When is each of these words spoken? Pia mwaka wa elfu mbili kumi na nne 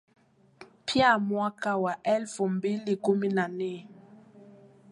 Pia 0.85 1.19
mwaka 1.19 1.77
wa 1.77 2.03
elfu 2.03 2.49
mbili 2.49 2.95
kumi 2.95 3.29
na 3.29 3.47
nne 3.47 3.87